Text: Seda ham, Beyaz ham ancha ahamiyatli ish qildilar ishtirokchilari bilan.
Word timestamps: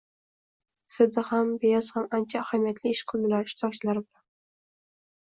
Seda 0.93 1.25
ham, 1.27 1.51
Beyaz 1.67 1.91
ham 1.99 2.09
ancha 2.21 2.41
ahamiyatli 2.41 2.97
ish 2.97 3.05
qildilar 3.15 3.49
ishtirokchilari 3.49 4.07
bilan. 4.09 4.29